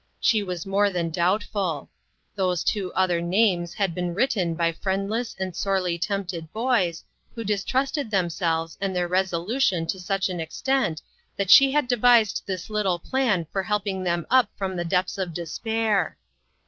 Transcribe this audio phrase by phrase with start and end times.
[0.19, 1.87] She was more than doubtful.
[2.33, 7.03] Those two other names had been written by friendless and sorely tempted boys,
[7.35, 11.03] who distrusted them selves and their resolutions to such an extent
[11.37, 13.67] that she had devised this little plan for 268 INTERRUPTED.
[13.67, 16.17] helping them up from the depths of despair.